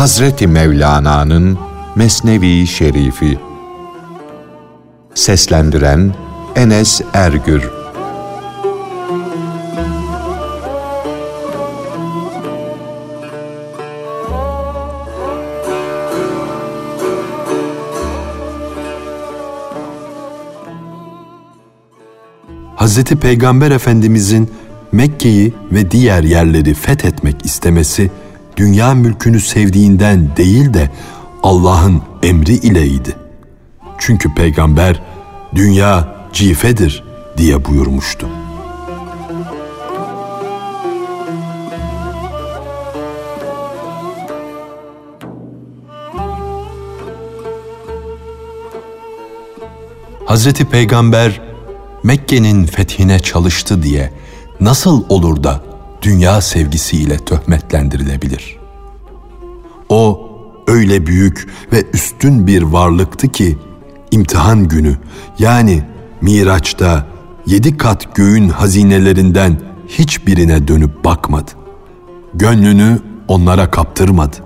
Hazreti 0.00 0.46
Mevlana'nın 0.46 1.58
Mesnevi 1.94 2.66
Şerifi. 2.66 3.38
Seslendiren 5.14 6.14
Enes 6.56 7.00
Ergür. 7.14 7.70
Hazreti 22.76 23.16
Peygamber 23.16 23.70
Efendimizin 23.70 24.50
Mekke'yi 24.92 25.54
ve 25.72 25.90
diğer 25.90 26.22
yerleri 26.22 26.74
fethetmek 26.74 27.44
istemesi 27.44 28.10
dünya 28.56 28.94
mülkünü 28.94 29.40
sevdiğinden 29.40 30.36
değil 30.36 30.74
de 30.74 30.90
Allah'ın 31.42 32.02
emri 32.22 32.54
ileydi. 32.54 33.16
Çünkü 33.98 34.34
peygamber 34.34 35.02
dünya 35.54 36.14
cifedir 36.32 37.04
diye 37.36 37.64
buyurmuştu. 37.64 38.28
Hazreti 50.26 50.64
Peygamber 50.64 51.40
Mekke'nin 52.02 52.64
fethine 52.66 53.20
çalıştı 53.20 53.82
diye 53.82 54.12
nasıl 54.60 55.04
olur 55.08 55.42
da 55.42 55.69
dünya 56.02 56.40
sevgisiyle 56.40 57.16
töhmetlendirilebilir? 57.16 58.56
O 59.88 60.30
öyle 60.66 61.06
büyük 61.06 61.48
ve 61.72 61.84
üstün 61.92 62.46
bir 62.46 62.62
varlıktı 62.62 63.28
ki 63.28 63.58
imtihan 64.10 64.68
günü 64.68 64.96
yani 65.38 65.82
Miraç'ta 66.20 67.06
yedi 67.46 67.76
kat 67.76 68.14
göğün 68.14 68.48
hazinelerinden 68.48 69.60
hiçbirine 69.88 70.68
dönüp 70.68 71.04
bakmadı. 71.04 71.50
Gönlünü 72.34 72.98
onlara 73.28 73.70
kaptırmadı. 73.70 74.36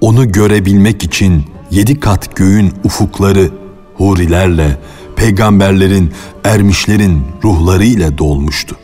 Onu 0.00 0.32
görebilmek 0.32 1.04
için 1.04 1.44
yedi 1.70 2.00
kat 2.00 2.36
göğün 2.36 2.72
ufukları 2.84 3.50
hurilerle, 3.94 4.80
peygamberlerin, 5.16 6.12
ermişlerin 6.44 7.22
ruhları 7.44 7.84
ile 7.84 8.18
dolmuştu. 8.18 8.76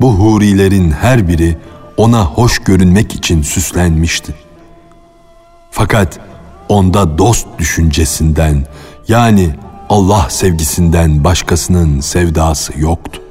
Bu 0.00 0.12
hurilerin 0.14 0.90
her 0.90 1.28
biri 1.28 1.58
ona 1.96 2.24
hoş 2.24 2.58
görünmek 2.58 3.14
için 3.14 3.42
süslenmişti. 3.42 4.34
Fakat 5.70 6.20
onda 6.68 7.18
dost 7.18 7.46
düşüncesinden 7.58 8.66
yani 9.08 9.50
Allah 9.88 10.26
sevgisinden 10.30 11.24
başkasının 11.24 12.00
sevdası 12.00 12.80
yoktu. 12.80 13.22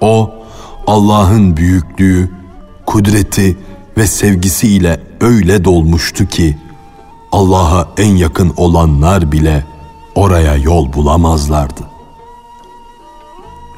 O 0.00 0.30
Allah'ın 0.86 1.56
büyüklüğü, 1.56 2.30
kudreti 2.86 3.56
ve 3.96 4.06
sevgisiyle 4.06 5.00
öyle 5.20 5.64
dolmuştu 5.64 6.26
ki 6.26 6.58
Allah'a 7.32 7.88
en 7.96 8.16
yakın 8.16 8.52
olanlar 8.56 9.32
bile 9.32 9.64
oraya 10.14 10.56
yol 10.56 10.92
bulamazlardı. 10.92 11.91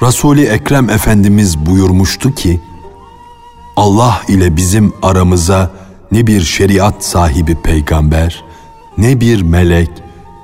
Resul-i 0.01 0.45
Ekrem 0.45 0.89
Efendimiz 0.89 1.65
buyurmuştu 1.65 2.35
ki, 2.35 2.61
Allah 3.75 4.21
ile 4.27 4.55
bizim 4.55 4.93
aramıza 5.01 5.71
ne 6.11 6.27
bir 6.27 6.41
şeriat 6.41 7.05
sahibi 7.05 7.55
peygamber, 7.55 8.43
ne 8.97 9.19
bir 9.19 9.41
melek, 9.41 9.89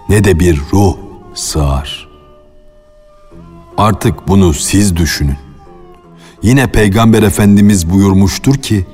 ne 0.09 0.23
de 0.23 0.39
bir 0.39 0.61
ruh 0.73 0.95
sığar. 1.33 2.07
Artık 3.77 4.27
bunu 4.27 4.53
siz 4.53 4.95
düşünün. 4.95 5.37
Yine 6.43 6.67
Peygamber 6.67 7.23
Efendimiz 7.23 7.89
buyurmuştur 7.89 8.55
ki, 8.55 8.85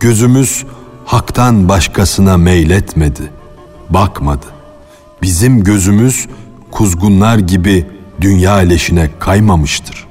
gözümüz 0.00 0.64
haktan 1.04 1.68
başkasına 1.68 2.36
meyletmedi, 2.36 3.30
bakmadı. 3.90 4.46
Bizim 5.22 5.64
gözümüz 5.64 6.28
kuzgunlar 6.70 7.38
gibi 7.38 7.93
dünya 8.20 8.54
leşine 8.54 9.10
kaymamıştır. 9.18 10.06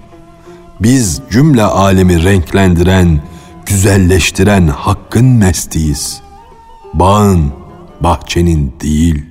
Biz 0.79 1.21
cümle 1.31 1.63
alemi 1.63 2.23
renklendiren, 2.23 3.21
güzelleştiren 3.65 4.67
hakkın 4.67 5.25
mestiyiz. 5.25 6.21
Bağın, 6.93 7.51
bahçenin 8.01 8.73
değil. 8.81 9.25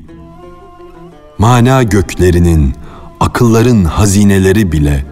Mana 1.38 1.82
göklerinin, 1.82 2.74
akılların 3.20 3.84
hazineleri 3.84 4.72
bile 4.72 5.04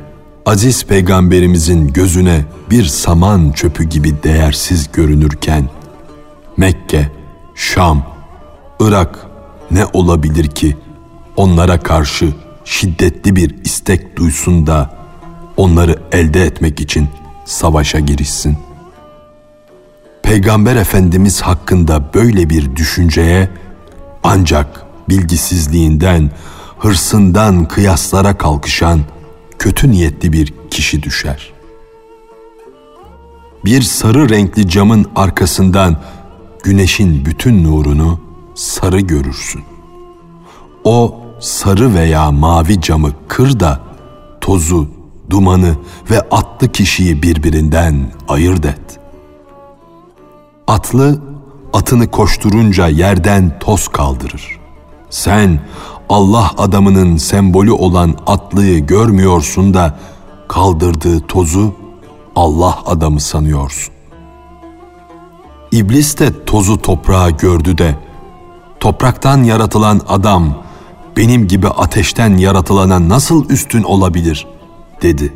aziz 0.46 0.84
peygamberimizin 0.84 1.92
gözüne 1.92 2.44
bir 2.70 2.84
saman 2.84 3.52
çöpü 3.52 3.84
gibi 3.84 4.22
değersiz 4.22 4.92
görünürken 4.92 5.68
Mekke, 6.56 7.08
Şam, 7.54 8.02
Irak 8.80 9.26
ne 9.70 9.86
olabilir 9.92 10.48
ki 10.48 10.76
onlara 11.36 11.80
karşı 11.80 12.32
şiddetli 12.70 13.36
bir 13.36 13.64
istek 13.64 14.16
duysun 14.16 14.66
da 14.66 14.94
onları 15.56 15.98
elde 16.12 16.44
etmek 16.44 16.80
için 16.80 17.08
savaşa 17.44 17.98
girişsin. 17.98 18.58
Peygamber 20.22 20.76
Efendimiz 20.76 21.40
hakkında 21.42 22.14
böyle 22.14 22.50
bir 22.50 22.76
düşünceye 22.76 23.50
ancak 24.22 24.84
bilgisizliğinden, 25.08 26.30
hırsından 26.78 27.64
kıyaslara 27.64 28.38
kalkışan 28.38 29.00
kötü 29.58 29.90
niyetli 29.90 30.32
bir 30.32 30.54
kişi 30.70 31.02
düşer. 31.02 31.52
Bir 33.64 33.82
sarı 33.82 34.28
renkli 34.28 34.68
camın 34.68 35.06
arkasından 35.16 35.96
güneşin 36.62 37.24
bütün 37.24 37.64
nurunu 37.64 38.20
sarı 38.54 39.00
görürsün. 39.00 39.62
O 40.84 41.20
sarı 41.40 41.94
veya 41.94 42.30
mavi 42.30 42.80
camı 42.80 43.10
kır 43.28 43.60
da 43.60 43.80
tozu, 44.40 44.88
dumanı 45.30 45.76
ve 46.10 46.20
atlı 46.20 46.68
kişiyi 46.72 47.22
birbirinden 47.22 48.12
ayırt 48.28 48.64
et. 48.64 49.00
Atlı 50.66 51.20
atını 51.72 52.10
koşturunca 52.10 52.88
yerden 52.88 53.58
toz 53.58 53.88
kaldırır. 53.88 54.60
Sen 55.10 55.60
Allah 56.08 56.50
adamının 56.58 57.16
sembolü 57.16 57.72
olan 57.72 58.14
atlıyı 58.26 58.86
görmüyorsun 58.86 59.74
da 59.74 59.98
kaldırdığı 60.48 61.20
tozu 61.20 61.74
Allah 62.36 62.78
adamı 62.86 63.20
sanıyorsun. 63.20 63.94
İblis 65.72 66.18
de 66.18 66.44
tozu 66.44 66.82
toprağa 66.82 67.30
gördü 67.30 67.78
de 67.78 67.96
topraktan 68.80 69.42
yaratılan 69.42 70.00
adam 70.08 70.54
benim 71.16 71.48
gibi 71.48 71.68
ateşten 71.68 72.36
yaratılana 72.36 73.08
nasıl 73.08 73.48
üstün 73.48 73.82
olabilir 73.82 74.46
dedi. 75.02 75.32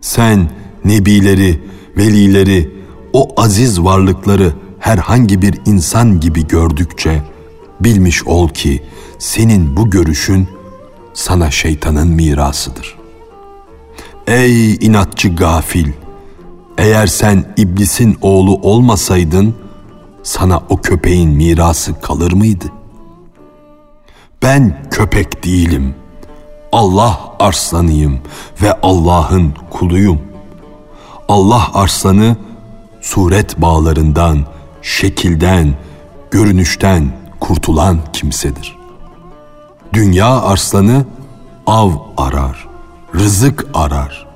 Sen 0.00 0.50
nebileri, 0.84 1.60
velileri, 1.96 2.70
o 3.12 3.28
aziz 3.36 3.80
varlıkları 3.80 4.52
herhangi 4.78 5.42
bir 5.42 5.60
insan 5.66 6.20
gibi 6.20 6.46
gördükçe 6.46 7.22
bilmiş 7.80 8.26
ol 8.26 8.48
ki 8.48 8.82
senin 9.18 9.76
bu 9.76 9.90
görüşün 9.90 10.48
sana 11.14 11.50
şeytanın 11.50 12.08
mirasıdır. 12.08 12.98
Ey 14.26 14.74
inatçı 14.74 15.28
gafil! 15.34 15.92
Eğer 16.78 17.06
sen 17.06 17.54
iblisin 17.56 18.16
oğlu 18.22 18.54
olmasaydın 18.56 19.54
sana 20.22 20.62
o 20.68 20.76
köpeğin 20.76 21.30
mirası 21.30 22.00
kalır 22.00 22.32
mıydı? 22.32 22.64
Ben 24.42 24.88
köpek 24.90 25.44
değilim. 25.44 25.94
Allah 26.72 27.20
arslanıyım 27.38 28.20
ve 28.62 28.80
Allah'ın 28.80 29.54
kuluyum. 29.70 30.20
Allah 31.28 31.70
arslanı 31.74 32.36
suret 33.00 33.62
bağlarından, 33.62 34.46
şekilden, 34.82 35.74
görünüşten 36.30 37.12
kurtulan 37.40 37.98
kimsedir. 38.12 38.76
Dünya 39.92 40.40
arslanı 40.40 41.06
av 41.66 41.90
arar, 42.16 42.68
rızık 43.14 43.66
arar. 43.74 44.26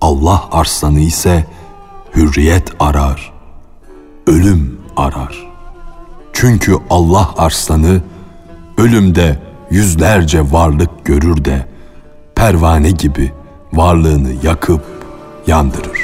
Allah 0.00 0.48
arslanı 0.52 1.00
ise 1.00 1.46
hürriyet 2.14 2.72
arar, 2.80 3.32
ölüm 4.26 4.80
arar. 4.96 5.50
Çünkü 6.32 6.76
Allah 6.90 7.34
arslanı 7.36 8.02
ölümde 8.80 9.38
yüzlerce 9.70 10.52
varlık 10.52 11.04
görür 11.04 11.44
de 11.44 11.66
pervane 12.34 12.90
gibi 12.90 13.32
varlığını 13.72 14.32
yakıp 14.42 14.82
yandırır. 15.46 16.00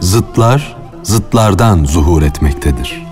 Zıtlar 0.00 0.81
zıtlardan 1.02 1.84
zuhur 1.84 2.22
etmektedir. 2.22 3.02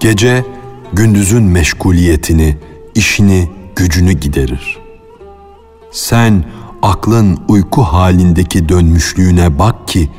Gece 0.00 0.44
gündüzün 0.92 1.42
meşguliyetini, 1.42 2.56
işini, 2.94 3.50
gücünü 3.76 4.12
giderir. 4.12 4.78
Sen 5.92 6.44
aklın 6.82 7.38
uyku 7.48 7.82
halindeki 7.82 8.68
dönmüşlüğüne 8.68 9.58
bak 9.58 9.88
ki 9.88 10.10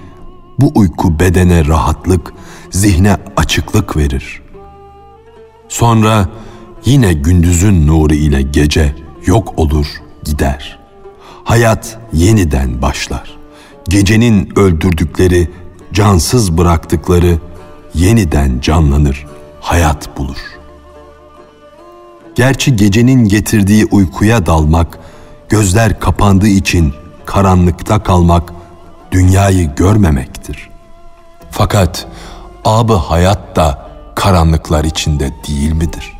bu 0.59 0.71
uyku 0.75 1.19
bedene 1.19 1.65
rahatlık, 1.65 2.33
zihne 2.71 3.17
açıklık 3.37 3.97
verir. 3.97 4.41
Sonra 5.69 6.29
yine 6.85 7.13
gündüzün 7.13 7.87
nuru 7.87 8.13
ile 8.13 8.41
gece 8.41 8.95
yok 9.25 9.53
olur, 9.57 9.87
gider. 10.23 10.79
Hayat 11.43 11.99
yeniden 12.13 12.81
başlar. 12.81 13.37
Gecenin 13.89 14.59
öldürdükleri, 14.59 15.51
cansız 15.93 16.57
bıraktıkları 16.57 17.37
yeniden 17.93 18.59
canlanır, 18.59 19.25
hayat 19.61 20.17
bulur. 20.17 20.37
Gerçi 22.35 22.75
gecenin 22.75 23.25
getirdiği 23.25 23.85
uykuya 23.85 24.45
dalmak, 24.45 24.99
gözler 25.49 25.99
kapandığı 25.99 26.47
için 26.47 26.93
karanlıkta 27.25 28.03
kalmak 28.03 28.53
dünyayı 29.11 29.75
görmemektir. 29.75 30.69
Fakat 31.51 32.07
abı 32.65 32.93
hayat 32.93 33.55
da 33.55 33.89
karanlıklar 34.15 34.83
içinde 34.83 35.33
değil 35.47 35.71
midir? 35.71 36.16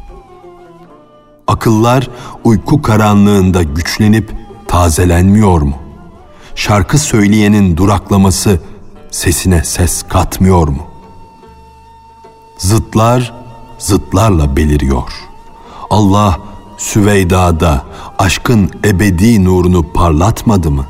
Akıllar 1.47 2.09
uyku 2.43 2.81
karanlığında 2.81 3.63
güçlenip 3.63 4.31
tazelenmiyor 4.67 5.61
mu? 5.61 5.75
Şarkı 6.55 6.97
söyleyenin 6.97 7.77
duraklaması 7.77 8.59
sesine 9.11 9.63
ses 9.63 10.03
katmıyor 10.03 10.67
mu? 10.67 10.87
Zıtlar 12.57 13.33
zıtlarla 13.77 14.55
beliriyor. 14.55 15.11
Allah 15.89 16.39
Süveyda'da 16.77 17.83
aşkın 18.19 18.71
ebedi 18.85 19.45
nurunu 19.45 19.93
parlatmadı 19.93 20.71
mı? 20.71 20.85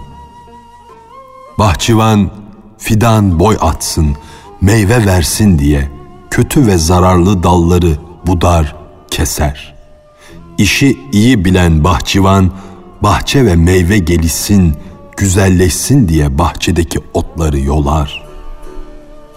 Bahçıvan 1.59 2.31
fidan 2.77 3.39
boy 3.39 3.57
atsın, 3.61 4.15
meyve 4.61 5.05
versin 5.05 5.59
diye 5.59 5.91
kötü 6.31 6.67
ve 6.67 6.77
zararlı 6.77 7.43
dalları 7.43 7.97
budar, 8.27 8.75
keser. 9.11 9.76
İşi 10.57 10.97
iyi 11.11 11.45
bilen 11.45 11.83
bahçıvan 11.83 12.51
bahçe 13.01 13.45
ve 13.45 13.55
meyve 13.55 13.97
gelişsin, 13.97 14.75
güzelleşsin 15.17 16.09
diye 16.09 16.37
bahçedeki 16.37 16.99
otları 17.13 17.59
yolar. 17.59 18.27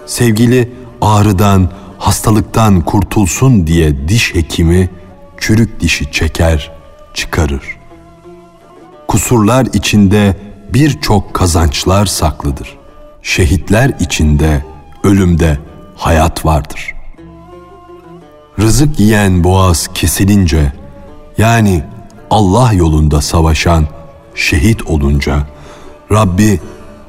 Sevgili 0.06 0.72
ağrıdan, 1.00 1.70
hastalıktan 1.98 2.80
kurtulsun 2.80 3.66
diye 3.66 4.08
diş 4.08 4.34
hekimi 4.34 4.90
çürük 5.38 5.80
dişi 5.80 6.12
çeker, 6.12 6.72
çıkarır. 7.14 7.76
Kusurlar 9.08 9.66
içinde 9.72 10.36
birçok 10.74 11.34
kazançlar 11.34 12.06
saklıdır. 12.06 12.78
Şehitler 13.22 13.92
içinde 14.00 14.64
ölümde 15.04 15.58
hayat 15.96 16.44
vardır. 16.44 16.94
Rızık 18.58 19.00
yiyen 19.00 19.44
boğaz 19.44 19.88
kesilince 19.94 20.79
yani 21.40 21.82
Allah 22.30 22.72
yolunda 22.72 23.20
savaşan 23.20 23.86
şehit 24.34 24.86
olunca 24.86 25.46
Rabbi 26.12 26.60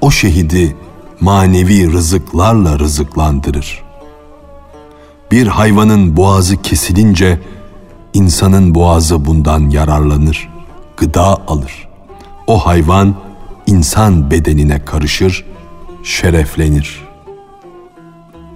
o 0.02 0.12
şehidi 0.12 0.76
manevi 1.20 1.92
rızıklarla 1.92 2.80
rızıklandırır. 2.80 3.84
Bir 5.32 5.48
hayvanın 5.48 6.18
boğazı 6.18 6.62
kesilince 6.62 7.40
insanın 8.14 8.76
boğazı 8.76 9.26
bundan 9.26 9.70
yararlanır, 9.70 10.50
gıda 10.98 11.48
alır. 11.48 11.88
O 12.48 12.66
hayvan 12.66 13.16
insan 13.68 14.32
bedenine 14.32 14.86
karışır, 14.86 15.46
şereflenir. 16.04 17.02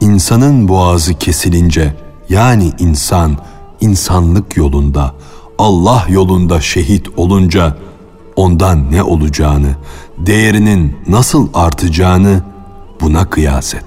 İnsanın 0.02 0.68
boğazı 0.68 1.14
kesilince 1.14 1.94
yani 2.30 2.72
insan 2.80 3.38
insanlık 3.82 4.58
yolunda, 4.58 5.16
Allah 5.58 6.06
yolunda 6.10 6.62
şehit 6.62 7.08
olunca 7.18 7.78
ondan 8.36 8.92
ne 8.92 9.04
olacağını, 9.04 9.76
değerinin 10.18 10.98
nasıl 11.08 11.50
artacağını 11.54 12.42
buna 13.02 13.30
kıyas 13.30 13.74
et. 13.74 13.86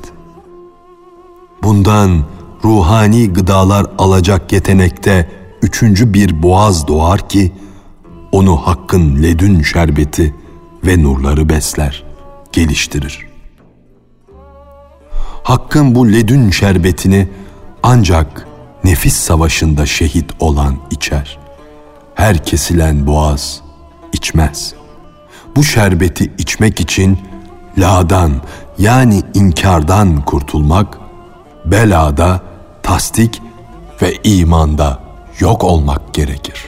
Bundan 1.62 2.24
ruhani 2.64 3.32
gıdalar 3.32 3.86
alacak 3.98 4.52
yetenekte 4.52 5.30
üçüncü 5.62 6.14
bir 6.14 6.42
boğaz 6.42 6.88
doğar 6.88 7.28
ki 7.28 7.52
onu 8.32 8.56
hakkın 8.56 9.22
ledün 9.22 9.62
şerbeti 9.62 10.34
ve 10.86 11.02
nurları 11.02 11.48
besler, 11.48 12.04
geliştirir. 12.52 13.28
Hakkın 15.42 15.94
bu 15.94 16.12
ledün 16.12 16.50
şerbetini 16.50 17.28
ancak 17.82 18.46
nefis 18.84 19.16
savaşında 19.16 19.86
şehit 19.86 20.30
olan 20.40 20.76
içer. 20.90 21.38
Her 22.18 22.44
kesilen 22.44 23.06
boğaz 23.06 23.60
içmez. 24.12 24.74
Bu 25.56 25.64
şerbeti 25.64 26.32
içmek 26.38 26.80
için 26.80 27.18
ladan 27.78 28.32
yani 28.78 29.22
inkardan 29.34 30.24
kurtulmak, 30.24 30.98
belada, 31.64 32.40
tasdik 32.82 33.42
ve 34.02 34.14
imanda 34.24 35.02
yok 35.38 35.64
olmak 35.64 36.14
gerekir. 36.14 36.64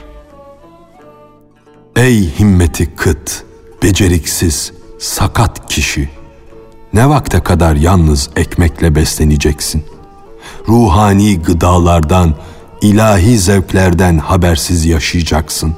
Ey 1.96 2.38
himmeti 2.38 2.94
kıt, 2.94 3.44
beceriksiz, 3.82 4.72
sakat 4.98 5.68
kişi! 5.68 6.10
Ne 6.92 7.08
vakte 7.08 7.40
kadar 7.40 7.76
yalnız 7.76 8.30
ekmekle 8.36 8.94
besleneceksin? 8.94 9.84
Ruhani 10.68 11.42
gıdalardan, 11.42 12.34
ilahi 12.80 13.38
zevklerden 13.38 14.18
habersiz 14.18 14.86
yaşayacaksın. 14.86 15.74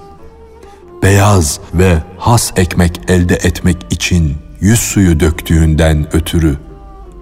Beyaz 1.02 1.60
ve 1.74 1.98
has 2.18 2.52
ekmek 2.56 3.00
elde 3.08 3.34
etmek 3.34 3.76
için 3.90 4.36
yüz 4.60 4.80
suyu 4.80 5.20
döktüğünden 5.20 6.16
ötürü 6.16 6.58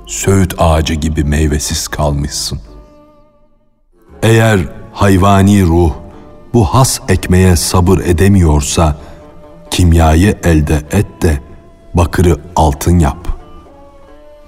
söğüt 0.07 0.55
ağacı 0.59 0.95
gibi 0.95 1.25
meyvesiz 1.25 1.89
kalmışsın. 1.89 2.61
Eğer 4.23 4.61
hayvani 4.93 5.63
ruh 5.63 5.93
bu 6.55 6.65
has 6.65 7.01
ekmeğe 7.09 7.57
sabır 7.57 7.99
edemiyorsa 7.99 8.97
kimyayı 9.71 10.39
elde 10.45 10.83
et 10.93 11.23
de 11.23 11.41
bakırı 11.95 12.37
altın 12.57 12.99
yap. 12.99 13.29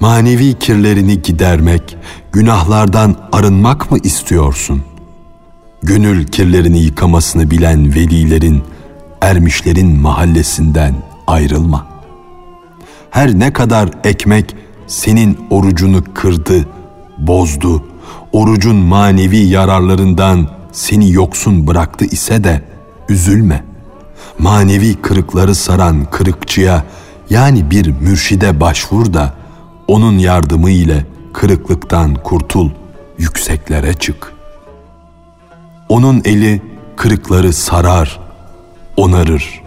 Manevi 0.01 0.59
kirlerini 0.59 1.23
gidermek, 1.23 1.97
günahlardan 2.33 3.17
arınmak 3.33 3.91
mı 3.91 3.99
istiyorsun? 4.03 4.83
Gönül 5.83 6.27
kirlerini 6.27 6.79
yıkamasını 6.81 7.51
bilen 7.51 7.95
velilerin, 7.95 8.63
ermişlerin 9.21 10.01
mahallesinden 10.01 10.95
ayrılma. 11.27 11.87
Her 13.11 13.39
ne 13.39 13.53
kadar 13.53 13.91
ekmek 14.05 14.55
senin 14.87 15.39
orucunu 15.51 16.05
kırdı, 16.15 16.67
bozdu, 17.19 17.85
orucun 18.33 18.77
manevi 18.77 19.37
yararlarından 19.37 20.49
seni 20.73 21.13
yoksun 21.13 21.67
bıraktı 21.67 22.05
ise 22.05 22.45
de 22.45 22.63
üzülme. 23.09 23.65
Manevi 24.39 24.95
kırıkları 24.95 25.55
saran 25.55 26.05
kırıkçıya 26.05 26.85
yani 27.31 27.71
bir 27.71 27.87
mürşide 28.01 28.61
başvur 28.61 29.13
da 29.13 29.35
onun 29.89 30.19
yardımı 30.19 30.71
ile 30.71 31.07
kırıklıktan 31.33 32.15
kurtul, 32.15 32.71
yükseklere 33.19 33.95
çık. 33.95 34.32
Onun 35.89 36.23
eli 36.25 36.63
kırıkları 36.97 37.53
sarar, 37.53 38.21
onarır. 38.97 39.63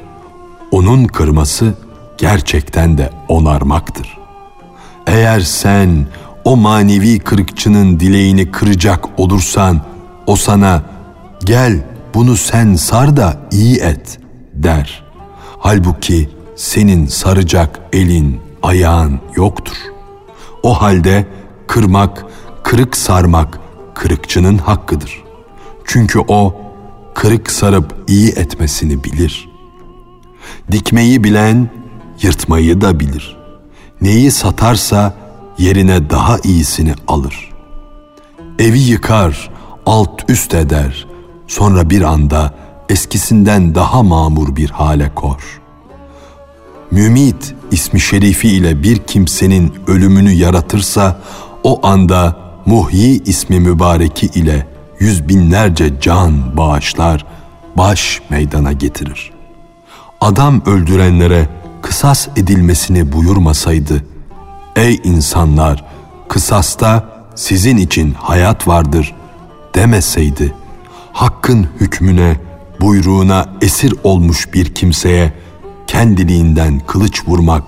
Onun 0.72 1.06
kırması 1.06 1.74
gerçekten 2.18 2.98
de 2.98 3.10
onarmaktır. 3.28 4.18
Eğer 5.08 5.40
sen 5.40 6.06
o 6.44 6.58
manevi 6.58 7.20
kırıkçının 7.20 8.00
dileğini 8.00 8.52
kıracak 8.52 9.20
olursan 9.20 9.82
o 10.28 10.36
sana 10.36 10.84
gel 11.46 11.84
bunu 12.14 12.36
sen 12.36 12.76
sar 12.76 13.18
da 13.18 13.38
iyi 13.52 13.78
et 13.78 14.20
der. 14.54 15.04
Halbuki 15.60 16.30
senin 16.56 17.06
saracak 17.06 17.80
elin, 17.94 18.42
ayağın 18.64 19.20
yoktur. 19.36 19.76
O 20.64 20.82
halde 20.82 21.28
kırmak, 21.68 22.26
kırık 22.64 22.98
sarmak 22.98 23.60
kırıkçının 23.94 24.58
hakkıdır. 24.58 25.25
Çünkü 25.86 26.20
o 26.28 26.56
kırık 27.16 27.52
sarıp 27.52 27.96
iyi 28.08 28.30
etmesini 28.30 29.04
bilir. 29.04 29.50
Dikmeyi 30.72 31.24
bilen 31.24 31.70
yırtmayı 32.22 32.82
da 32.82 33.00
bilir. 33.00 33.38
Neyi 34.02 34.32
satarsa 34.32 35.14
yerine 35.58 36.10
daha 36.10 36.38
iyisini 36.44 36.94
alır. 37.08 37.52
Evi 38.60 38.80
yıkar, 38.80 39.50
alt 39.86 40.30
üst 40.30 40.54
eder, 40.54 41.08
sonra 41.48 41.90
bir 41.90 42.02
anda 42.02 42.54
eskisinden 42.90 43.76
daha 43.76 44.04
mamur 44.04 44.56
bir 44.56 44.70
hale 44.70 45.12
kor. 45.16 45.62
Mümit 46.92 47.56
ismi 47.72 48.00
şerifi 48.00 48.50
ile 48.50 48.84
bir 48.84 48.98
kimsenin 48.98 49.74
ölümünü 49.88 50.32
yaratırsa 50.32 51.22
o 51.64 51.88
anda 51.88 52.46
Muhyi 52.66 53.24
ismi 53.24 53.60
mübareki 53.60 54.26
ile 54.26 54.75
yüz 55.00 55.28
binlerce 55.28 56.00
can 56.02 56.58
bağışlar, 56.58 57.26
baş 57.78 58.22
meydana 58.30 58.72
getirir. 58.72 59.32
Adam 60.22 60.62
öldürenlere 60.66 61.50
kısas 61.82 62.28
edilmesini 62.36 63.12
buyurmasaydı, 63.12 64.04
ey 64.76 65.00
insanlar 65.04 65.86
kısasta 66.28 67.04
sizin 67.36 67.78
için 67.78 68.14
hayat 68.14 68.68
vardır 68.68 69.16
demeseydi, 69.76 70.54
hakkın 71.14 71.68
hükmüne, 71.80 72.36
buyruğuna 72.82 73.46
esir 73.62 73.94
olmuş 74.04 74.54
bir 74.54 74.76
kimseye 74.76 75.34
kendiliğinden 75.88 76.80
kılıç 76.80 77.28
vurmak 77.28 77.64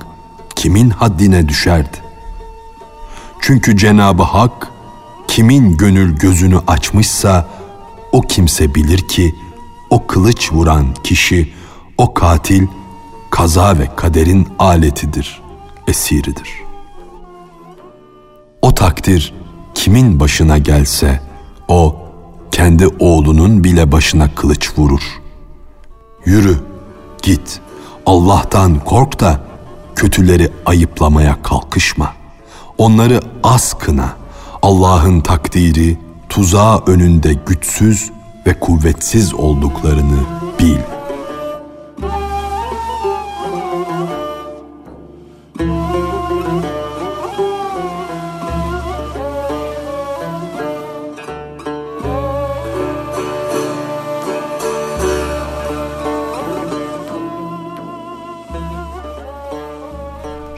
kimin 0.55 0.89
haddine 0.89 1.50
düşerdi? 1.50 1.98
Çünkü 3.41 3.77
Cenabı 3.77 4.24
Hak 4.24 4.67
kimin 5.27 5.77
gönül 5.77 6.15
gözünü 6.15 6.60
açmışsa 6.67 7.48
o 8.12 8.22
kimse 8.22 8.75
bilir 8.75 9.07
ki 9.07 9.36
o 9.89 10.07
kılıç 10.07 10.53
vuran 10.53 10.93
kişi, 11.03 11.53
o 11.98 12.13
katil 12.13 12.67
kaza 13.29 13.79
ve 13.79 13.96
kaderin 13.96 14.48
aletidir, 14.60 15.41
esiridir. 15.88 16.50
O 18.62 18.75
takdir 18.75 19.34
kimin 19.75 20.19
başına 20.19 20.57
gelse 20.57 21.22
o 21.67 21.96
kendi 22.51 22.88
oğlunun 22.88 23.63
bile 23.63 23.91
başına 23.91 24.36
kılıç 24.36 24.72
vurur. 24.77 25.22
Yürü, 26.25 26.57
git, 27.22 27.60
Allah'tan 28.05 28.79
kork 28.79 29.19
da 29.19 29.41
kötüleri 29.96 30.51
ayıplamaya 30.65 31.41
kalkışma. 31.43 32.13
Onları 32.77 33.22
az 33.43 33.74
kına. 33.74 34.15
Allah'ın 34.61 35.21
takdiri 35.21 35.97
tuzağı 36.29 36.83
önünde 36.87 37.33
güçsüz 37.33 38.11
ve 38.47 38.59
kuvvetsiz 38.59 39.33
olduklarını 39.33 40.19
bil.'' 40.59 40.97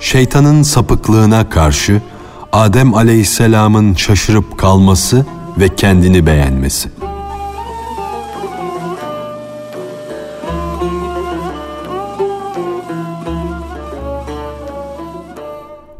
şeytanın 0.09 0.63
sapıklığına 0.63 1.49
karşı 1.49 2.01
Adem 2.51 2.93
aleyhisselamın 2.93 3.93
şaşırıp 3.93 4.57
kalması 4.57 5.25
ve 5.59 5.75
kendini 5.75 6.25
beğenmesi. 6.25 6.89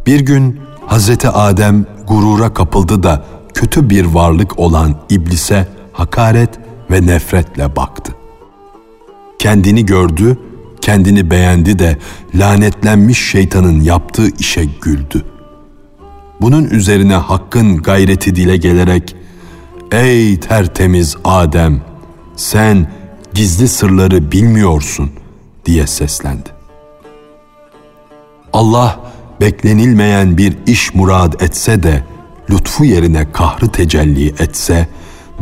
Bir 0.06 0.20
gün 0.20 0.60
Hazreti 0.88 1.30
Adem 1.30 1.86
gurura 2.08 2.54
kapıldı 2.54 3.04
da 3.04 3.26
kötü 3.54 3.90
bir 3.90 4.06
varlık 4.06 4.60
olan 4.60 4.96
iblise 5.10 5.68
hakaret 5.94 6.50
ve 6.92 7.08
nefretle 7.08 7.76
baktı. 7.76 8.16
Kendini 9.40 9.86
gördü 9.86 10.38
kendini 10.82 11.32
beğendi 11.32 11.80
de 11.80 11.98
lanetlenmiş 12.36 13.32
şeytanın 13.32 13.82
yaptığı 13.82 14.28
işe 14.40 14.66
güldü. 14.82 15.26
Bunun 16.42 16.64
üzerine 16.64 17.16
Hakk'ın 17.16 17.78
gayreti 17.78 18.36
dile 18.36 18.58
gelerek 18.58 19.16
Ey 19.92 20.40
tertemiz 20.40 21.18
Adem 21.24 21.82
sen 22.36 22.92
gizli 23.34 23.68
sırları 23.68 24.32
bilmiyorsun 24.32 25.12
diye 25.66 25.88
seslendi. 25.88 26.50
Allah 28.54 29.00
beklenilmeyen 29.42 30.38
bir 30.38 30.58
iş 30.68 30.94
murad 30.94 31.42
etse 31.42 31.84
de 31.84 32.04
lütfu 32.50 32.86
yerine 32.86 33.32
kahrı 33.32 33.68
tecelli 33.68 34.28
etse 34.28 34.88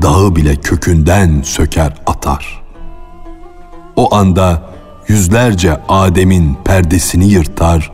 dağı 0.01 0.35
bile 0.35 0.55
kökünden 0.55 1.41
söker 1.45 1.93
atar. 2.05 2.63
O 3.95 4.15
anda 4.15 4.69
yüzlerce 5.07 5.77
Adem'in 5.89 6.57
perdesini 6.65 7.29
yırtar, 7.29 7.91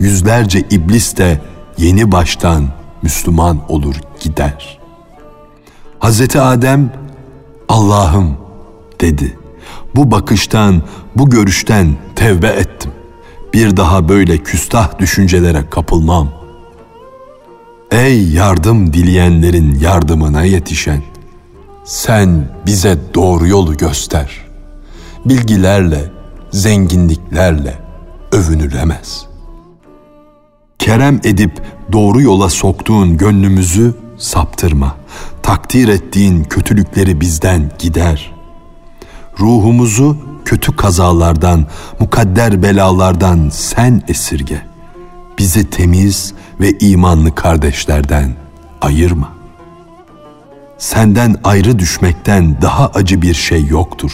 yüzlerce 0.00 0.58
iblis 0.58 1.16
de 1.16 1.40
yeni 1.78 2.12
baştan 2.12 2.68
Müslüman 3.02 3.60
olur 3.68 3.94
gider. 4.20 4.78
Hazreti 5.98 6.40
Adem, 6.40 6.92
Allah'ım 7.68 8.36
dedi. 9.00 9.38
Bu 9.94 10.10
bakıştan, 10.10 10.82
bu 11.16 11.30
görüşten 11.30 11.96
tevbe 12.16 12.46
ettim. 12.46 12.90
Bir 13.54 13.76
daha 13.76 14.08
böyle 14.08 14.38
küstah 14.38 14.98
düşüncelere 14.98 15.70
kapılmam. 15.70 16.28
Ey 17.90 18.28
yardım 18.28 18.92
dileyenlerin 18.92 19.74
yardımına 19.74 20.42
yetişen, 20.42 21.02
sen 21.84 22.48
bize 22.66 22.98
doğru 23.14 23.46
yolu 23.46 23.76
göster. 23.76 24.44
Bilgilerle, 25.24 26.10
zenginliklerle 26.50 27.78
övünülemez. 28.32 29.26
Kerem 30.84 31.20
edip 31.24 31.62
doğru 31.92 32.20
yola 32.20 32.50
soktuğun 32.50 33.16
gönlümüzü 33.16 33.94
saptırma. 34.18 34.96
Takdir 35.42 35.88
ettiğin 35.88 36.44
kötülükleri 36.44 37.20
bizden 37.20 37.70
gider. 37.78 38.32
Ruhumuzu 39.40 40.16
kötü 40.44 40.76
kazalardan, 40.76 41.66
mukadder 42.00 42.62
belalardan 42.62 43.48
sen 43.52 44.02
esirge. 44.08 44.62
Bizi 45.38 45.70
temiz 45.70 46.34
ve 46.60 46.78
imanlı 46.78 47.34
kardeşlerden 47.34 48.34
ayırma. 48.80 49.32
Senden 50.78 51.36
ayrı 51.44 51.78
düşmekten 51.78 52.62
daha 52.62 52.86
acı 52.86 53.22
bir 53.22 53.34
şey 53.34 53.66
yoktur. 53.66 54.12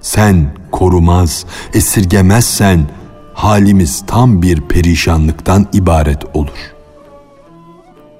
Sen 0.00 0.54
korumaz, 0.72 1.44
esirgemezsen 1.74 2.86
halimiz 3.34 4.04
tam 4.06 4.42
bir 4.42 4.60
perişanlıktan 4.60 5.66
ibaret 5.72 6.36
olur. 6.36 6.72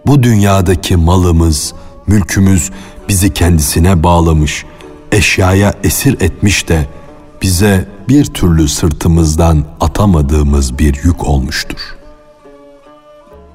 Bu 0.06 0.22
dünyadaki 0.22 0.96
malımız, 0.96 1.74
mülkümüz 2.06 2.70
bizi 3.08 3.34
kendisine 3.34 4.02
bağlamış, 4.02 4.64
eşyaya 5.12 5.74
esir 5.84 6.20
etmiş 6.20 6.68
de 6.68 6.86
bize 7.42 7.88
bir 8.08 8.24
türlü 8.24 8.68
sırtımızdan 8.68 9.64
atamadığımız 9.80 10.78
bir 10.78 11.04
yük 11.04 11.28
olmuştur. 11.28 11.96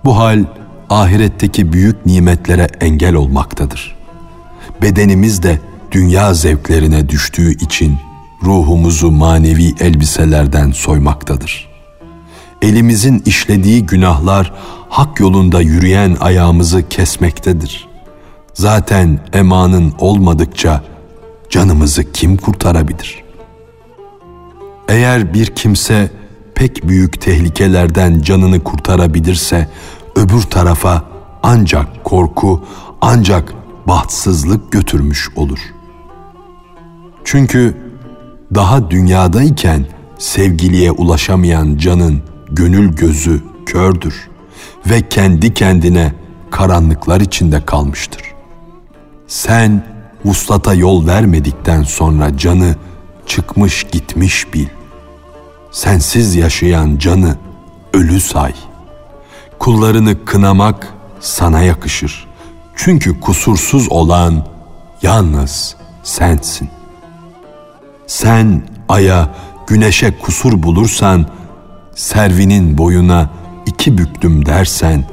Bu 0.06 0.18
hal 0.18 0.46
ahiretteki 0.90 1.74
büyük 1.74 2.06
nimetlere 2.06 2.68
engel 2.82 3.16
olmaktadır. 3.16 3.96
Bedenimiz 4.82 5.44
de 5.44 5.60
dünya 5.92 6.34
zevklerine 6.34 7.10
düştüğü 7.10 7.52
için 7.52 7.98
ruhumuzu 8.44 9.12
manevi 9.12 9.76
elbiselerden 9.80 10.72
soymaktadır. 10.72 11.70
Elimizin 12.62 13.24
işlediği 13.26 13.86
günahlar 13.86 14.54
hak 14.90 15.20
yolunda 15.20 15.62
yürüyen 15.62 16.18
ayağımızı 16.20 16.90
kesmektedir. 16.90 17.88
Zaten 18.54 19.20
emanın 19.34 19.94
olmadıkça 20.00 20.84
canımızı 21.50 22.12
kim 22.12 22.38
kurtarabilir? 22.38 23.24
Eğer 24.88 25.34
bir 25.34 25.46
kimse 25.46 26.12
pek 26.56 26.88
büyük 26.88 27.22
tehlikelerden 27.22 28.22
canını 28.22 28.64
kurtarabilirse 28.64 29.70
öbür 30.16 30.42
tarafa 30.42 31.04
ancak 31.44 32.04
korku, 32.04 32.66
ancak 33.02 33.54
bahtsızlık 33.88 34.72
götürmüş 34.72 35.30
olur. 35.36 35.60
Çünkü 37.24 37.87
daha 38.56 38.92
dünyadayken 38.92 39.86
sevgiliye 40.18 40.92
ulaşamayan 40.92 41.78
canın 41.78 42.22
gönül 42.50 42.96
gözü 42.96 43.44
kördür 43.66 44.30
ve 44.86 45.10
kendi 45.10 45.54
kendine 45.54 46.14
karanlıklar 46.52 47.22
içinde 47.22 47.66
kalmıştır. 47.66 48.22
Sen 49.28 49.86
vuslata 50.26 50.74
yol 50.74 51.08
vermedikten 51.08 51.84
sonra 51.84 52.38
canı 52.38 52.76
çıkmış 53.26 53.84
gitmiş 53.84 54.54
bil. 54.54 54.68
Sensiz 55.72 56.36
yaşayan 56.36 56.98
canı 56.98 57.38
ölü 57.94 58.20
say. 58.20 58.54
Kullarını 59.60 60.26
kınamak 60.26 60.94
sana 61.20 61.62
yakışır. 61.62 62.28
Çünkü 62.76 63.20
kusursuz 63.20 63.92
olan 63.92 64.48
yalnız 65.02 65.76
sensin. 66.04 66.77
Sen 68.08 68.62
aya, 68.90 69.36
güneşe 69.68 70.18
kusur 70.20 70.64
bulursan, 70.64 71.26
servinin 71.96 72.78
boyuna 72.78 73.30
iki 73.66 73.98
büktüm 73.98 74.46
dersen, 74.46 75.06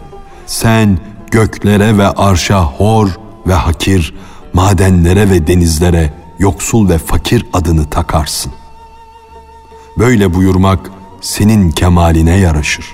sen 0.46 0.98
göklere 1.30 1.98
ve 1.98 2.08
arşa 2.08 2.64
hor 2.64 3.08
ve 3.46 3.54
hakir, 3.54 4.14
madenlere 4.52 5.30
ve 5.30 5.46
denizlere 5.46 6.12
yoksul 6.38 6.88
ve 6.88 6.98
fakir 6.98 7.46
adını 7.52 7.90
takarsın. 7.90 8.52
Böyle 9.98 10.34
buyurmak 10.34 10.90
senin 11.20 11.70
kemaline 11.70 12.36
yaraşır. 12.36 12.86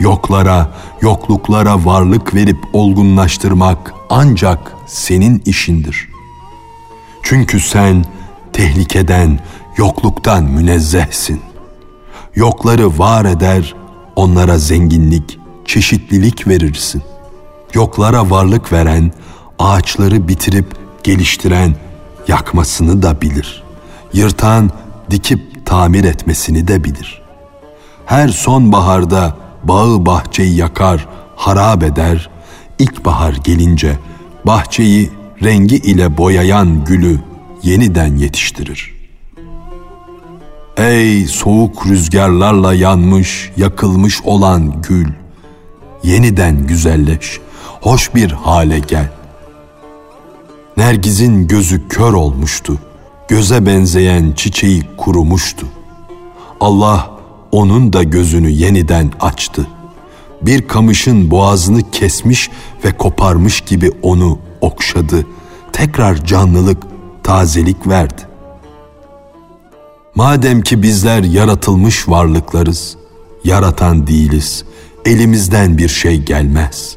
Yoklara, 0.00 0.70
yokluklara 1.00 1.84
varlık 1.84 2.34
verip 2.34 2.58
olgunlaştırmak 2.72 3.94
ancak 4.10 4.74
senin 4.86 5.42
işindir. 5.44 6.08
Çünkü 7.22 7.60
sen 7.60 8.04
tehlikeden, 8.52 9.40
yokluktan 9.76 10.44
münezzehsin. 10.44 11.40
Yokları 12.34 12.98
var 12.98 13.24
eder, 13.24 13.74
onlara 14.16 14.58
zenginlik, 14.58 15.38
çeşitlilik 15.64 16.48
verirsin. 16.48 17.02
Yoklara 17.74 18.30
varlık 18.30 18.72
veren, 18.72 19.12
ağaçları 19.58 20.28
bitirip 20.28 20.66
geliştiren, 21.02 21.74
yakmasını 22.28 23.02
da 23.02 23.20
bilir. 23.20 23.62
Yırtan, 24.12 24.70
dikip 25.10 25.66
tamir 25.66 26.04
etmesini 26.04 26.68
de 26.68 26.84
bilir. 26.84 27.22
Her 28.06 28.28
sonbaharda 28.28 29.36
bağı 29.64 30.06
bahçeyi 30.06 30.56
yakar, 30.56 31.08
harap 31.36 31.82
eder, 31.82 32.30
ilkbahar 32.78 33.32
gelince 33.44 33.98
bahçeyi 34.46 35.10
rengi 35.42 35.76
ile 35.76 36.16
boyayan 36.16 36.84
gülü 36.84 37.29
yeniden 37.62 38.16
yetiştirir. 38.16 38.94
Ey 40.76 41.26
soğuk 41.26 41.86
rüzgarlarla 41.86 42.74
yanmış, 42.74 43.52
yakılmış 43.56 44.22
olan 44.22 44.82
gül, 44.82 45.06
yeniden 46.02 46.66
güzelleş, 46.66 47.40
hoş 47.80 48.14
bir 48.14 48.30
hale 48.30 48.78
gel. 48.78 49.10
Nergiz'in 50.76 51.48
gözü 51.48 51.88
kör 51.88 52.12
olmuştu, 52.12 52.78
göze 53.28 53.66
benzeyen 53.66 54.32
çiçeği 54.36 54.82
kurumuştu. 54.96 55.66
Allah 56.60 57.10
onun 57.52 57.92
da 57.92 58.02
gözünü 58.02 58.50
yeniden 58.50 59.12
açtı. 59.20 59.66
Bir 60.42 60.68
kamışın 60.68 61.30
boğazını 61.30 61.90
kesmiş 61.90 62.50
ve 62.84 62.96
koparmış 62.96 63.60
gibi 63.60 63.90
onu 64.02 64.38
okşadı. 64.60 65.26
Tekrar 65.72 66.24
canlılık, 66.24 66.82
tazelik 67.22 67.88
verdi. 67.88 68.22
Madem 70.14 70.62
ki 70.62 70.82
bizler 70.82 71.22
yaratılmış 71.22 72.08
varlıklarız, 72.08 72.96
yaratan 73.44 74.06
değiliz, 74.06 74.64
elimizden 75.04 75.78
bir 75.78 75.88
şey 75.88 76.22
gelmez. 76.22 76.96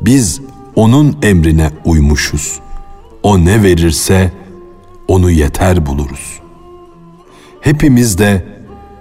Biz 0.00 0.40
onun 0.76 1.18
emrine 1.22 1.70
uymuşuz. 1.84 2.60
O 3.22 3.44
ne 3.44 3.62
verirse 3.62 4.32
onu 5.08 5.30
yeter 5.30 5.86
buluruz. 5.86 6.40
Hepimiz 7.60 8.18
de 8.18 8.46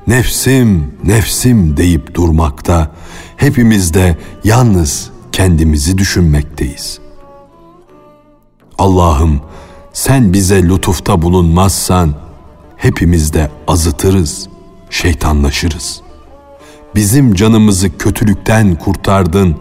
nefsim, 0.07 0.93
nefsim 1.03 1.77
deyip 1.77 2.15
durmakta, 2.15 2.91
hepimiz 3.37 3.93
de 3.93 4.17
yalnız 4.43 5.09
kendimizi 5.31 5.97
düşünmekteyiz. 5.97 6.99
Allah'ım 8.77 9.41
sen 9.93 10.33
bize 10.33 10.63
lütufta 10.63 11.21
bulunmazsan 11.21 12.13
hepimiz 12.77 13.33
de 13.33 13.51
azıtırız, 13.67 14.49
şeytanlaşırız. 14.89 16.01
Bizim 16.95 17.33
canımızı 17.33 17.97
kötülükten 17.97 18.75
kurtardın, 18.75 19.55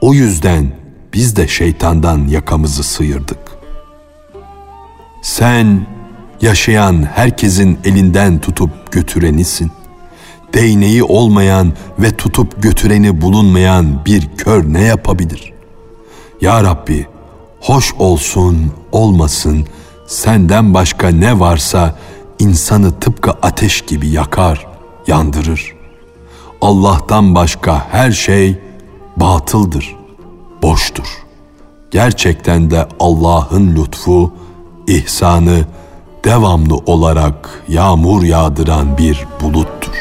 o 0.00 0.14
yüzden 0.14 0.72
biz 1.14 1.36
de 1.36 1.48
şeytandan 1.48 2.28
yakamızı 2.28 2.82
sıyırdık. 2.82 3.38
Sen 5.22 5.86
yaşayan 6.40 7.08
herkesin 7.14 7.78
elinden 7.84 8.38
tutup 8.38 8.92
götürenisin. 8.92 9.70
Değneği 10.54 11.02
olmayan 11.04 11.72
ve 11.98 12.16
tutup 12.16 12.62
götüreni 12.62 13.20
bulunmayan 13.20 14.04
bir 14.06 14.28
kör 14.36 14.72
ne 14.72 14.82
yapabilir? 14.82 15.52
Ya 16.40 16.62
Rabbi, 16.62 17.06
hoş 17.60 17.94
olsun, 17.94 18.72
olmasın, 18.92 19.66
senden 20.06 20.74
başka 20.74 21.08
ne 21.08 21.40
varsa 21.40 21.94
insanı 22.38 23.00
tıpkı 23.00 23.30
ateş 23.30 23.80
gibi 23.80 24.08
yakar, 24.08 24.66
yandırır. 25.06 25.74
Allah'tan 26.60 27.34
başka 27.34 27.86
her 27.90 28.10
şey 28.10 28.58
batıldır, 29.16 29.96
boştur. 30.62 31.22
Gerçekten 31.90 32.70
de 32.70 32.88
Allah'ın 33.00 33.76
lütfu, 33.76 34.32
ihsanı 34.86 35.64
devamlı 36.24 36.76
olarak 36.76 37.64
yağmur 37.68 38.22
yağdıran 38.22 38.98
bir 38.98 39.26
buluttur. 39.40 39.91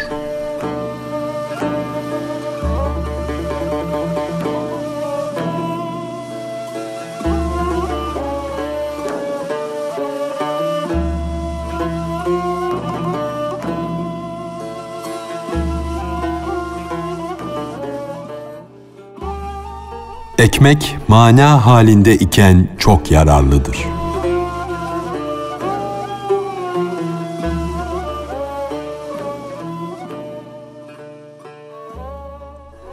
Ekmek 20.41 20.97
mana 21.07 21.65
halinde 21.65 22.15
iken 22.15 22.67
çok 22.77 23.11
yararlıdır. 23.11 23.77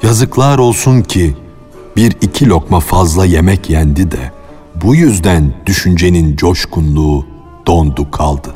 Yazıklar 0.03 0.59
olsun 0.59 1.03
ki 1.03 1.37
bir 1.97 2.17
iki 2.21 2.49
lokma 2.49 2.81
fazla 2.81 3.27
yemek 3.27 3.71
yendi 3.71 4.11
de 4.11 4.33
bu 4.75 4.95
yüzden 4.95 5.53
düşüncenin 5.67 6.37
coşkunluğu 6.37 7.27
dondu 7.67 8.11
kaldı. 8.11 8.55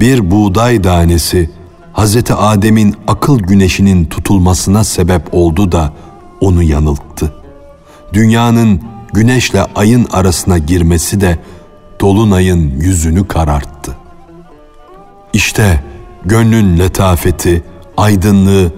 Bir 0.00 0.30
buğday 0.30 0.82
tanesi 0.82 1.50
Hazreti 1.92 2.34
Adem'in 2.34 2.96
akıl 3.08 3.38
güneşinin 3.38 4.04
tutulmasına 4.04 4.84
sebep 4.84 5.34
oldu 5.34 5.72
da 5.72 5.92
onu 6.40 6.62
yanılttı 6.62 7.43
dünyanın 8.12 8.80
güneşle 9.12 9.64
ayın 9.74 10.06
arasına 10.12 10.58
girmesi 10.58 11.20
de 11.20 11.38
dolunayın 12.00 12.80
yüzünü 12.80 13.28
kararttı. 13.28 13.96
İşte 15.32 15.84
gönlün 16.24 16.78
letafeti, 16.78 17.64
aydınlığı 17.96 18.72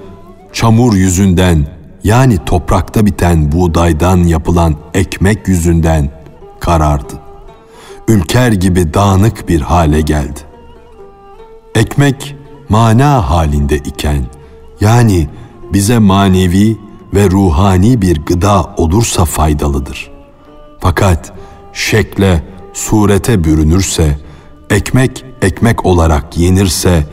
çamur 0.53 0.95
yüzünden 0.95 1.67
yani 2.05 2.39
toprakta 2.47 3.07
biten 3.07 3.53
buğdaydan 3.53 4.17
yapılan 4.17 4.77
ekmek 4.95 5.49
yüzünden 5.49 6.11
karardı. 6.61 7.15
Ülker 8.09 8.53
gibi 8.53 8.95
dağınık 8.95 9.49
bir 9.49 9.61
hale 9.61 10.01
geldi. 10.01 10.41
Ekmek 11.75 12.37
mana 12.69 13.31
halinde 13.31 13.77
iken 13.77 14.27
yani 14.81 15.29
bize 15.73 15.99
manevi 15.99 16.77
ve 17.17 17.31
ruhani 17.31 18.03
bir 18.03 18.25
gıda 18.27 18.75
olursa 18.77 19.25
faydalıdır. 19.25 20.11
Fakat 20.81 21.33
şekle, 21.73 22.45
surete 22.73 23.45
bürünürse, 23.45 24.19
ekmek 24.71 25.25
ekmek 25.43 25.87
olarak 25.87 26.39
yenirse 26.39 27.07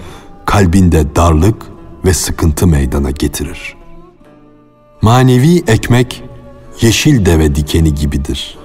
kalbinde 0.45 1.15
darlık 1.15 1.65
ve 2.05 2.13
sıkıntı 2.13 2.67
meydana 2.67 3.11
getirir. 3.11 3.75
Manevi 5.01 5.63
ekmek 5.67 6.23
yeşil 6.81 7.25
deve 7.25 7.55
dikeni 7.55 7.95
gibidir. 7.95 8.57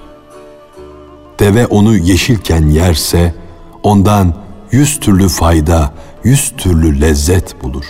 Deve 1.40 1.66
onu 1.66 1.96
yeşilken 1.96 2.66
yerse 2.68 3.35
ondan 3.83 4.35
yüz 4.72 5.01
türlü 5.01 5.29
fayda, 5.29 5.94
yüz 6.24 6.53
türlü 6.57 7.01
lezzet 7.01 7.62
bulur. 7.62 7.85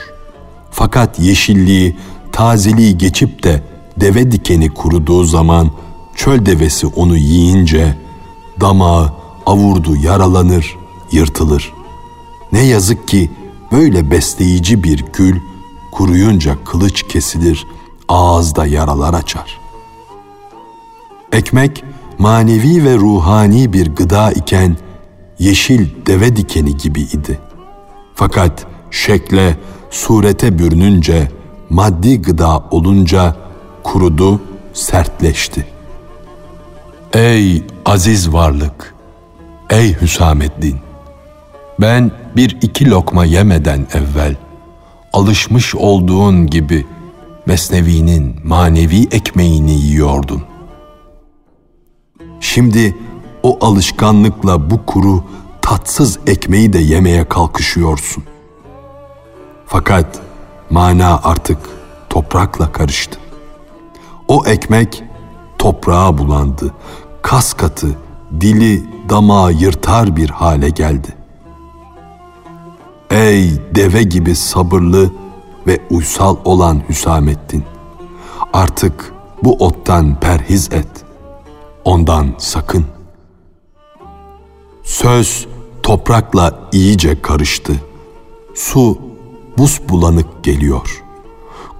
Fakat 0.70 1.18
yeşilliği 1.18 1.96
tazeliği 2.32 2.98
geçip 2.98 3.42
de 3.42 3.62
deve 4.00 4.32
dikeni 4.32 4.74
kuruduğu 4.74 5.24
zaman 5.24 5.70
çöl 6.14 6.46
devesi 6.46 6.86
onu 6.86 7.16
yiyince 7.16 7.96
damağı, 8.60 9.12
avurdu 9.46 9.96
yaralanır, 9.96 10.76
yırtılır. 11.12 11.72
Ne 12.52 12.64
yazık 12.64 13.08
ki 13.08 13.30
böyle 13.72 14.10
besleyici 14.10 14.84
bir 14.84 15.04
gül 15.12 15.36
kuruyunca 15.92 16.64
kılıç 16.64 17.02
kesilir, 17.02 17.66
ağızda 18.08 18.66
yaralar 18.66 19.14
açar. 19.14 19.60
Ekmek 21.32 21.84
manevi 22.18 22.84
ve 22.84 22.96
ruhani 22.96 23.72
bir 23.72 23.94
gıda 23.94 24.32
iken 24.32 24.76
yeşil 25.38 25.88
deve 26.06 26.36
dikeni 26.36 26.76
gibi 26.76 27.00
idi. 27.00 27.38
Fakat 28.14 28.66
şekle, 28.90 29.56
surete 29.90 30.58
bürününce, 30.58 31.30
maddi 31.70 32.22
gıda 32.22 32.64
olunca 32.70 33.36
kurudu, 33.82 34.40
sertleşti. 34.72 35.66
Ey 37.12 37.62
aziz 37.84 38.32
varlık, 38.32 38.94
ey 39.70 40.00
Hüsamettin! 40.00 40.78
Ben 41.80 42.10
bir 42.36 42.58
iki 42.62 42.90
lokma 42.90 43.24
yemeden 43.24 43.86
evvel, 43.94 44.36
alışmış 45.12 45.74
olduğun 45.74 46.46
gibi 46.46 46.86
Mesnevi'nin 47.46 48.36
manevi 48.44 49.08
ekmeğini 49.10 49.72
yiyordun. 49.72 50.42
Şimdi 52.40 52.96
o 53.42 53.66
alışkanlıkla 53.66 54.70
bu 54.70 54.86
kuru, 54.86 55.24
tatsız 55.62 56.18
ekmeği 56.26 56.72
de 56.72 56.78
yemeye 56.78 57.28
kalkışıyorsun. 57.28 58.24
Fakat 59.66 60.20
mana 60.70 61.20
artık 61.24 61.58
toprakla 62.10 62.72
karıştı. 62.72 63.18
O 64.28 64.46
ekmek 64.46 65.02
toprağa 65.58 66.18
bulandı, 66.18 66.74
kas 67.22 67.52
katı, 67.52 67.88
dili 68.40 68.84
damağı 69.08 69.52
yırtar 69.52 70.16
bir 70.16 70.30
hale 70.30 70.70
geldi. 70.70 71.08
Ey 73.10 73.52
deve 73.74 74.02
gibi 74.02 74.34
sabırlı 74.34 75.10
ve 75.66 75.80
uysal 75.90 76.36
olan 76.44 76.82
Hüsamettin! 76.88 77.64
Artık 78.52 79.12
bu 79.42 79.56
ottan 79.64 80.20
perhiz 80.20 80.72
et. 80.72 80.88
Ondan 81.84 82.34
sakın. 82.38 82.86
Söz 84.82 85.46
toprakla 85.82 86.60
iyice 86.72 87.22
karıştı. 87.22 87.72
Su 88.54 88.98
buz 89.58 89.80
bulanık 89.88 90.44
geliyor. 90.44 91.04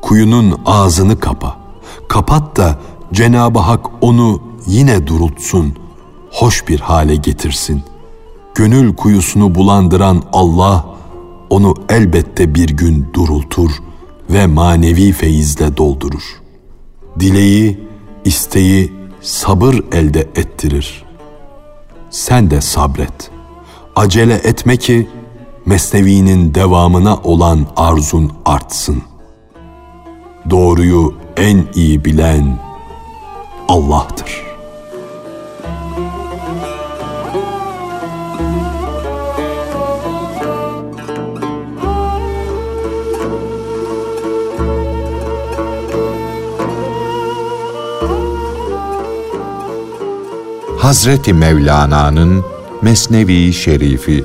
Kuyunun 0.03 0.61
ağzını 0.67 1.21
kapa. 1.21 1.57
Kapat 2.09 2.57
da 2.57 2.79
Cenab-ı 3.13 3.59
Hak 3.59 3.87
onu 4.01 4.43
yine 4.67 5.07
durultsun, 5.07 5.75
hoş 6.31 6.69
bir 6.69 6.81
hale 6.81 7.17
getirsin. 7.17 7.83
Gönül 8.55 8.95
kuyusunu 8.95 9.55
bulandıran 9.55 10.23
Allah 10.33 10.85
onu 11.51 11.75
elbette 11.89 12.55
bir 12.55 12.69
gün 12.69 13.07
durultur 13.15 13.71
ve 14.31 14.47
manevi 14.47 15.13
feyizle 15.13 15.77
doldurur. 15.77 16.41
Dileği, 17.21 17.89
isteği 18.25 18.93
sabır 19.21 19.75
elde 19.93 20.21
ettirir. 20.21 21.05
Sen 22.11 22.51
de 22.51 22.61
sabret. 22.61 23.31
Acele 23.97 24.35
etme 24.35 24.77
ki 24.77 25.09
mesnevinin 25.69 26.55
devamına 26.55 27.17
olan 27.17 27.67
arzun 27.77 28.33
artsın. 28.45 29.03
Doğruyu 30.51 31.15
en 31.37 31.65
iyi 31.75 32.05
bilen 32.05 32.59
Allah'tır. 33.69 34.43
Hazreti 50.79 51.33
Mevlana'nın 51.33 52.45
Mesnevi 52.83 53.53
Şerifi 53.53 54.25